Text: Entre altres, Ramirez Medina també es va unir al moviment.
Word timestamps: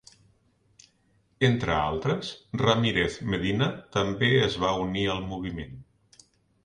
Entre 1.47 1.75
altres, 1.81 2.31
Ramirez 2.63 3.19
Medina 3.35 3.69
també 3.97 4.31
es 4.47 4.57
va 4.65 4.73
unir 4.87 5.05
al 5.17 5.23
moviment. 5.35 5.81